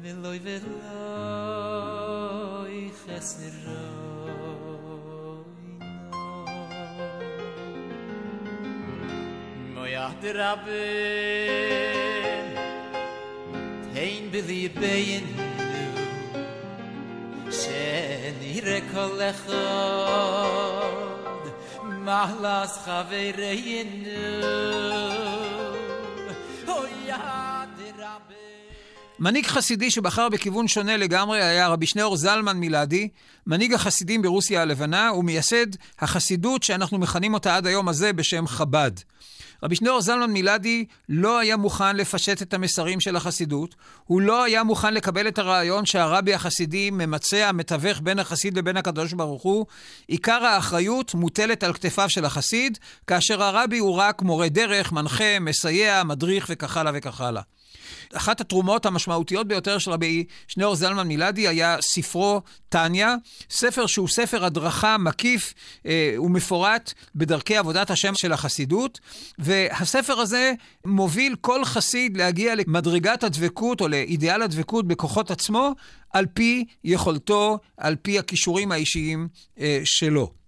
veloy 0.05 0.39
veloy 0.47 0.75
khasro 3.01 3.85
moy 9.75 9.93
atrab 10.09 10.65
tein 13.95 14.25
bi 14.33 14.41
di 14.49 14.63
bayn 14.81 15.27
shen 17.61 18.39
ire 18.57 18.81
kolakh 18.93 19.45
mahlas 22.07 22.73
khaveray 22.85 23.65
oy 26.77 26.77
oh 26.77 26.87
ya 27.09 27.21
yeah. 27.25 27.54
מנהיג 29.19 29.47
חסידי 29.47 29.91
שבחר 29.91 30.29
בכיוון 30.29 30.69
שונה 30.69 30.97
לגמרי 30.97 31.43
היה 31.43 31.69
רבי 31.69 31.87
שניאור 31.87 32.17
זלמן 32.17 32.57
מילדי, 32.57 33.09
מנהיג 33.47 33.75
החסידים 33.75 34.23
ברוסיה 34.23 34.63
הלבנה 34.63 35.13
ומייסד 35.13 35.67
החסידות 35.99 36.63
שאנחנו 36.63 36.99
מכנים 36.99 37.35
אותה 37.35 37.57
עד 37.57 37.67
היום 37.67 37.89
הזה 37.89 38.13
בשם 38.13 38.47
חב"ד. 38.47 38.91
רבי 39.63 39.77
שניאור 39.77 40.01
זלמן 40.01 40.31
מילדי 40.31 40.85
לא 41.09 41.39
היה 41.39 41.57
מוכן 41.57 41.97
לפשט 41.97 42.43
את 42.43 42.55
המסרים 42.55 43.01
של 43.01 43.17
החסידות, 43.17 43.75
הוא 44.05 44.21
לא 44.21 44.45
היה 44.45 44.65
מוכן 44.65 44.95
לקבל 44.95 45.29
את 45.29 45.39
הרעיון 45.39 45.87
שהרבי 45.87 46.35
החסידי 46.35 46.91
ממצע, 46.91 47.53
מתווך 47.53 48.01
בין 48.03 48.19
החסיד 48.19 48.59
לבין 48.59 48.77
הקדוש 48.77 49.13
ברוך 49.13 49.43
הוא. 49.43 49.67
עיקר 50.09 50.45
האחריות 50.45 51.15
מוטלת 51.15 51.63
על 51.63 51.73
כתפיו 51.73 52.11
של 52.11 52.25
החסיד, 52.25 52.79
כאשר 53.07 53.43
הרבי 53.43 53.79
הוא 53.79 53.95
רק 53.95 54.23
מורה 54.23 54.49
דרך, 54.49 54.93
מנחה, 54.93 55.39
מסייע, 55.41 56.03
מדריך 56.05 56.47
וכך 56.51 56.77
הלאה 56.77 56.93
וכך 56.95 57.21
הלאה. 57.21 57.43
אחת 58.15 58.41
התרומות 58.41 58.87
המשמעותיות 58.87 59.49
ביותר 59.49 59.79
של 59.79 59.91
רבי 59.91 60.25
שניאור 60.49 60.75
זלמן 60.75 61.09
מילדי 61.09 61.49
היה 61.49 61.77
ספרו 61.81 62.43
טניה, 62.69 63.15
ספר 63.51 63.87
שהוא 63.87 64.09
ספר 64.09 64.45
הדרכה 64.45 64.99
מקיף 64.99 65.55
אה, 65.87 66.15
ומפורט 66.19 66.93
בדרכי 67.15 67.57
עבודת 67.57 67.91
השם 67.91 68.13
של 68.15 68.33
החסידות, 68.33 69.01
והספר 69.39 70.21
הזה 70.21 70.53
מוביל 70.85 71.37
כל 71.41 71.65
חסיד 71.65 72.17
להגיע 72.17 72.55
למדרגת 72.55 73.25
הדבקות 73.25 73.81
או 73.81 73.89
לאידיאל 73.89 74.43
הדבקות 74.43 74.89
בכוחות 74.89 75.31
עצמו, 75.31 75.73
על 76.13 76.27
פי 76.35 76.65
יכולתו, 76.85 77.59
על 77.77 77.97
פי 78.03 78.19
הכישורים 78.19 78.73
האישיים 78.73 79.29
אה, 79.61 79.81
שלו. 79.85 80.44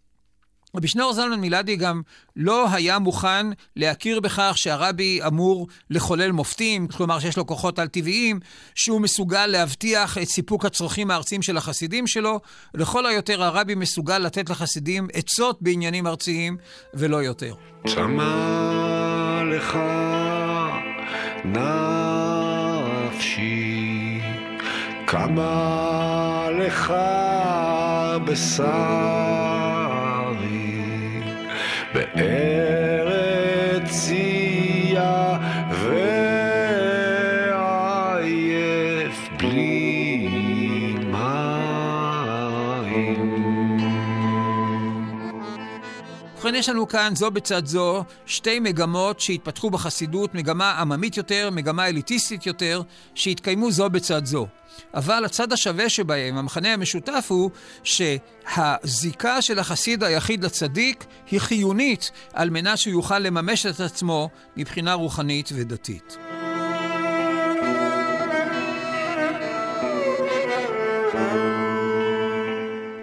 רבי 0.77 0.89
שניאור 0.89 1.13
זלמן 1.13 1.41
מילדי 1.41 1.77
גם 1.77 2.03
לא 2.37 2.67
היה 2.73 2.99
מוכן 2.99 3.47
להכיר 3.77 4.21
בכך 4.21 4.53
שהרבי 4.57 5.21
אמור 5.27 5.67
לחולל 5.91 6.33
מופתים, 6.33 6.89
כלומר 6.89 7.19
שיש 7.19 7.37
לו 7.37 7.47
כוחות 7.47 7.79
על-טבעיים, 7.79 8.41
שהוא 8.75 9.01
מסוגל 9.01 9.47
להבטיח 9.47 10.19
את 10.19 10.29
סיפוק 10.29 10.65
הצרכים 10.65 11.11
הארציים 11.11 11.43
של 11.43 11.57
החסידים 11.57 12.07
שלו. 12.07 12.41
לכל 12.75 13.07
היותר 13.07 13.43
הרבי 13.43 13.75
מסוגל 13.75 14.19
לתת 14.19 14.51
לחסידים 14.51 15.07
עצות 15.13 15.63
בעניינים 15.63 16.07
ארציים, 16.07 16.57
ולא 16.95 17.17
יותר. 17.23 17.55
צמא 17.87 19.43
לך 19.53 19.79
נפשי, 23.15 24.21
כמה 25.07 26.49
לך 26.59 26.95
בשר 28.27 29.46
יש 46.67 46.71
לנו 46.71 46.89
כאן, 46.89 47.13
זו 47.17 47.31
בצד 47.31 47.67
זו, 47.67 48.05
שתי 48.27 48.61
מגמות 48.61 49.21
שהתפתחו 49.21 49.71
בחסידות, 49.71 50.35
מגמה 50.35 50.73
עממית 50.73 51.17
יותר, 51.17 51.51
מגמה 51.53 51.87
אליטיסטית 51.87 52.47
יותר, 52.47 52.83
שהתקיימו 53.15 53.71
זו 53.71 53.91
בצד 53.91 54.25
זו. 54.25 54.47
אבל 54.95 55.25
הצד 55.25 55.53
השווה 55.53 55.89
שבהם, 55.89 56.37
המכנה 56.37 56.73
המשותף 56.73 57.27
הוא 57.29 57.51
שהזיקה 57.85 59.43
של 59.43 59.59
החסיד 59.59 60.05
היחיד 60.05 60.45
לצדיק 60.45 61.05
היא 61.31 61.41
חיונית 61.41 62.11
על 62.33 62.51
מנת 62.51 62.79
שהוא 62.79 62.93
יוכל 62.93 63.19
לממש 63.19 63.67
את 63.67 63.81
עצמו 63.81 64.29
מבחינה 64.57 64.95
רוחנית 64.95 65.49
ודתית. 65.55 66.17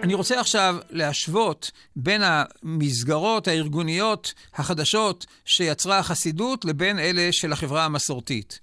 אני 0.04 0.14
רוצה 0.14 0.40
עכשיו 0.40 0.76
להשוות 0.90 1.70
בין 1.96 2.22
המסגרות 2.24 3.48
הארגוניות 3.48 4.34
החדשות 4.54 5.26
שיצרה 5.44 5.98
החסידות 5.98 6.64
לבין 6.64 6.98
אלה 6.98 7.28
של 7.32 7.52
החברה 7.52 7.84
המסורתית. 7.84 8.60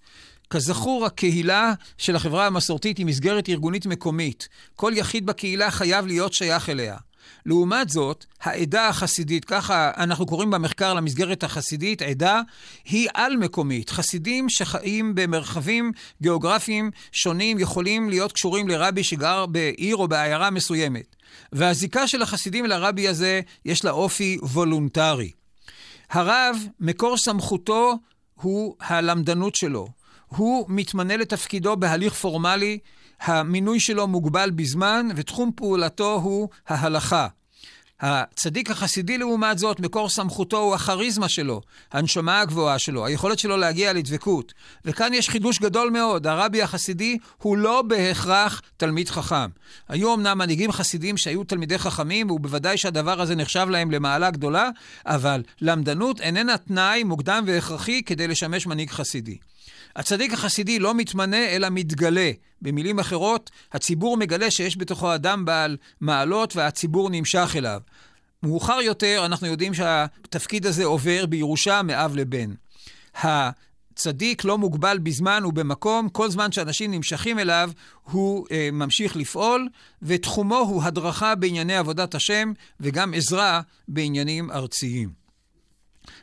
כזכור, 0.49 1.05
הקהילה 1.05 1.73
של 1.97 2.15
החברה 2.15 2.47
המסורתית 2.47 2.97
היא 2.97 3.05
מסגרת 3.05 3.49
ארגונית 3.49 3.85
מקומית. 3.85 4.49
כל 4.75 4.91
יחיד 4.95 5.25
בקהילה 5.25 5.71
חייב 5.71 6.05
להיות 6.05 6.33
שייך 6.33 6.69
אליה. 6.69 6.97
לעומת 7.45 7.89
זאת, 7.89 8.25
העדה 8.41 8.87
החסידית, 8.87 9.45
ככה 9.45 9.91
אנחנו 9.97 10.25
קוראים 10.25 10.51
במחקר 10.51 10.93
למסגרת 10.93 11.43
החסידית, 11.43 12.01
עדה 12.01 12.41
היא 12.85 13.09
על-מקומית. 13.13 13.89
חסידים 13.89 14.49
שחיים 14.49 15.15
במרחבים 15.15 15.91
גיאוגרפיים 16.21 16.91
שונים 17.11 17.59
יכולים 17.59 18.09
להיות 18.09 18.31
קשורים 18.31 18.67
לרבי 18.67 19.03
שגר 19.03 19.45
בעיר 19.45 19.95
או 19.95 20.07
בעיירה 20.07 20.49
מסוימת. 20.49 21.15
והזיקה 21.51 22.07
של 22.07 22.21
החסידים 22.21 22.65
לרבי 22.65 23.07
הזה, 23.07 23.41
יש 23.65 23.85
לה 23.85 23.91
אופי 23.91 24.37
וולונטרי. 24.41 25.31
הרב, 26.09 26.57
מקור 26.79 27.17
סמכותו 27.17 27.97
הוא 28.35 28.75
הלמדנות 28.79 29.55
שלו. 29.55 29.87
הוא 30.35 30.65
מתמנה 30.69 31.17
לתפקידו 31.17 31.75
בהליך 31.77 32.13
פורמלי, 32.13 32.79
המינוי 33.21 33.79
שלו 33.79 34.07
מוגבל 34.07 34.51
בזמן, 34.51 35.07
ותחום 35.15 35.51
פעולתו 35.55 36.13
הוא 36.23 36.49
ההלכה. 36.67 37.27
הצדיק 38.01 38.71
החסידי, 38.71 39.17
לעומת 39.17 39.57
זאת, 39.57 39.79
מקור 39.79 40.09
סמכותו 40.09 40.57
הוא 40.57 40.75
הכריזמה 40.75 41.29
שלו, 41.29 41.61
הנשמה 41.91 42.41
הגבוהה 42.41 42.79
שלו, 42.79 43.05
היכולת 43.05 43.39
שלו 43.39 43.57
להגיע 43.57 43.93
לדבקות. 43.93 44.53
וכאן 44.85 45.13
יש 45.13 45.29
חידוש 45.29 45.59
גדול 45.59 45.89
מאוד, 45.89 46.27
הרבי 46.27 46.61
החסידי 46.61 47.17
הוא 47.37 47.57
לא 47.57 47.81
בהכרח 47.81 48.61
תלמיד 48.77 49.09
חכם. 49.09 49.49
היו 49.89 50.13
אמנם 50.13 50.37
מנהיגים 50.37 50.71
חסידים 50.71 51.17
שהיו 51.17 51.43
תלמידי 51.43 51.77
חכמים, 51.77 52.31
ובוודאי 52.31 52.77
שהדבר 52.77 53.21
הזה 53.21 53.35
נחשב 53.35 53.67
להם 53.69 53.91
למעלה 53.91 54.31
גדולה, 54.31 54.69
אבל 55.05 55.43
למדנות 55.61 56.21
איננה 56.21 56.57
תנאי 56.57 57.03
מוקדם 57.03 57.43
והכרחי 57.47 58.03
כדי 58.03 58.27
לשמש 58.27 58.67
מנהיג 58.67 58.89
חסידי. 58.89 59.37
הצדיק 59.95 60.33
החסידי 60.33 60.79
לא 60.79 60.93
מתמנה, 60.95 61.47
אלא 61.49 61.67
מתגלה. 61.71 62.31
במילים 62.61 62.99
אחרות, 62.99 63.49
הציבור 63.73 64.17
מגלה 64.17 64.51
שיש 64.51 64.77
בתוכו 64.77 65.15
אדם 65.15 65.45
בעל 65.45 65.77
מעלות 66.01 66.55
והציבור 66.55 67.09
נמשך 67.09 67.53
אליו. 67.55 67.81
מאוחר 68.43 68.79
יותר 68.81 69.21
אנחנו 69.25 69.47
יודעים 69.47 69.73
שהתפקיד 69.73 70.65
הזה 70.65 70.85
עובר 70.85 71.25
בירושה 71.25 71.81
מאב 71.81 72.15
לבן. 72.15 72.53
הצדיק 73.15 74.43
לא 74.43 74.57
מוגבל 74.57 74.97
בזמן 75.03 75.45
ובמקום, 75.45 76.09
כל 76.09 76.29
זמן 76.29 76.51
שאנשים 76.51 76.91
נמשכים 76.91 77.39
אליו, 77.39 77.71
הוא 78.03 78.47
אה, 78.51 78.69
ממשיך 78.71 79.15
לפעול, 79.15 79.69
ותחומו 80.01 80.57
הוא 80.57 80.83
הדרכה 80.83 81.35
בענייני 81.35 81.75
עבודת 81.75 82.15
השם 82.15 82.51
וגם 82.79 83.13
עזרה 83.13 83.61
בעניינים 83.87 84.51
ארציים. 84.51 85.20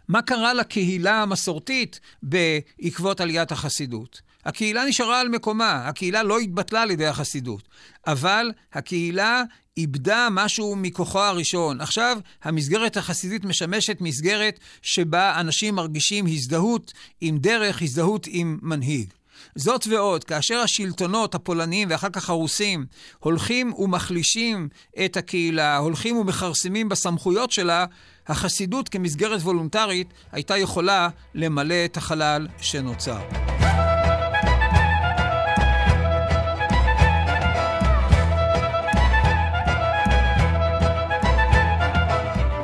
מה 0.09 0.23
קרה 0.23 0.55
לקהילה 0.55 1.23
המסורתית 1.23 2.01
בעקבות 2.23 3.21
עליית 3.21 3.53
החסידות? 3.53 4.21
הקהילה 4.45 4.85
נשארה 4.85 5.21
על 5.21 5.29
מקומה, 5.29 5.89
הקהילה 5.89 6.23
לא 6.23 6.39
התבטלה 6.39 6.83
על 6.83 6.91
ידי 6.91 7.07
החסידות, 7.07 7.63
אבל 8.07 8.53
הקהילה 8.73 9.43
איבדה 9.77 10.29
משהו 10.31 10.77
מכוחו 10.77 11.21
הראשון. 11.21 11.81
עכשיו, 11.81 12.19
המסגרת 12.43 12.97
החסידית 12.97 13.45
משמשת 13.45 14.01
מסגרת 14.01 14.61
שבה 14.83 15.41
אנשים 15.41 15.75
מרגישים 15.75 16.27
הזדהות 16.27 16.93
עם 17.21 17.39
דרך, 17.39 17.83
הזדהות 17.83 18.27
עם 18.31 18.59
מנהיג. 18.63 19.13
זאת 19.55 19.87
ועוד, 19.87 20.25
כאשר 20.25 20.59
השלטונות 20.59 21.35
הפולניים 21.35 21.89
ואחר 21.91 22.11
כך 22.11 22.31
הרוסים 22.31 22.87
הולכים 23.19 23.73
ומחלישים 23.73 24.69
את 25.05 25.17
הקהילה, 25.17 25.77
הולכים 25.77 26.17
ומכרסמים 26.17 26.89
בסמכויות 26.89 27.53
שלה, 27.53 27.87
החסידות 28.29 28.89
כמסגרת 28.89 29.41
וולונטרית 29.41 30.13
הייתה 30.33 30.57
יכולה 30.57 31.09
למלא 31.35 31.85
את 31.85 31.97
החלל 31.97 32.47
שנוצר. 32.61 33.21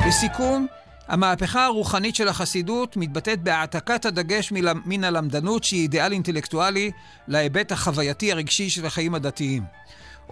לסיכום, 0.06 0.66
המהפכה 1.08 1.64
הרוחנית 1.64 2.14
של 2.14 2.28
החסידות 2.28 2.96
מתבטאת 2.96 3.42
בהעתקת 3.42 4.04
הדגש 4.04 4.52
מן 4.84 5.04
הלמדנות, 5.04 5.64
שהיא 5.64 5.82
אידיאל 5.82 6.12
אינטלקטואלי, 6.12 6.90
להיבט 7.28 7.72
החווייתי 7.72 8.32
הרגשי 8.32 8.70
של 8.70 8.86
החיים 8.86 9.14
הדתיים. 9.14 9.62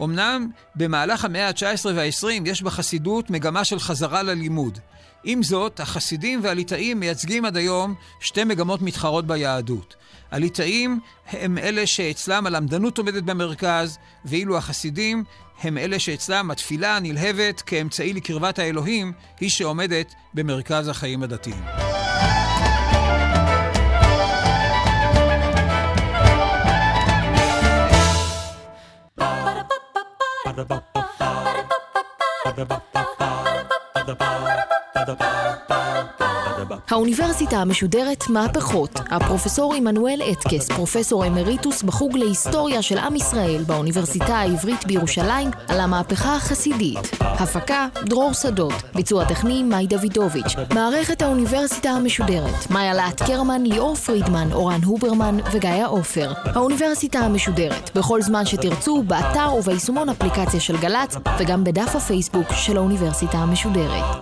אמנם 0.03 0.49
במהלך 0.75 1.25
המאה 1.25 1.49
ה-19 1.49 1.87
וה-20 1.95 2.49
יש 2.49 2.63
בחסידות 2.63 3.31
מגמה 3.31 3.65
של 3.65 3.81
חזרה 3.81 4.23
ללימוד. 4.23 4.79
עם 5.25 5.43
זאת, 5.43 5.81
החסידים 5.81 6.41
והליטאים 6.43 7.01
מייצגים 7.01 7.45
עד 7.45 7.57
היום 7.57 7.95
שתי 8.21 8.45
מגמות 8.45 8.83
מתחרות 8.83 9.27
ביהדות. 9.27 9.97
הליטאים 10.31 11.01
הם 11.31 11.59
אלה 11.59 11.87
שאצלם 11.87 12.47
הלמדנות 12.47 12.99
עומדת 12.99 13.23
במרכז, 13.23 13.99
ואילו 14.25 14.57
החסידים 14.57 15.25
הם 15.63 15.79
אלה 15.79 15.99
שאצלם 15.99 16.51
התפילה 16.51 16.97
הנלהבת 16.97 17.61
כאמצעי 17.61 18.13
לקרבת 18.13 18.59
האלוהים 18.59 19.13
היא 19.41 19.51
שעומדת 19.51 20.15
במרכז 20.35 20.89
החיים 20.89 21.23
הדתיים. 21.23 21.65
האוניברסיטה 36.93 37.57
המשודרת 37.57 38.25
מהפכות. 38.29 39.01
הפרופסור 39.11 39.75
עמנואל 39.75 40.21
אטקס, 40.33 40.69
פרופסור 40.69 41.27
אמריטוס 41.27 41.83
בחוג 41.83 42.17
להיסטוריה 42.17 42.83
של 42.83 42.99
עם 42.99 43.17
ישראל 43.17 43.63
באוניברסיטה 43.67 44.37
העברית 44.37 44.87
בירושלים, 44.87 45.51
על 45.69 45.81
המהפכה 45.81 46.37
החסידית. 46.37 46.99
הפקה, 47.21 47.87
דרור 48.05 48.33
שדות. 48.33 48.73
ביצוע 48.95 49.25
טכני, 49.25 49.63
מאי 49.63 49.87
דוידוביץ'. 49.87 50.55
מערכת 50.75 51.23
האוניברסיטה 51.23 51.91
המשודרת. 51.91 52.71
מאיה 52.71 52.95
להט 52.95 53.23
קרמן, 53.23 53.63
ליאור 53.63 53.95
פרידמן, 53.95 54.53
אורן 54.53 54.85
הוברמן 54.85 55.39
וגיא 55.53 55.87
עופר. 55.87 56.33
האוניברסיטה 56.45 57.19
המשודרת. 57.19 57.91
בכל 57.97 58.23
זמן 58.23 58.47
שתרצו, 58.47 59.03
באתר 59.03 59.55
וביישומון 59.59 60.09
אפליקציה 60.09 60.61
של 60.61 60.77
גל"צ, 60.77 61.17
וגם 61.39 61.65
בדף 61.65 61.97
הפייסבוק 61.97 62.53
של 62.53 62.77
האוניברסיטה 62.77 63.39
המשודרת. 63.39 64.22